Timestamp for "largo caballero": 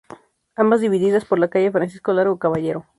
2.11-2.87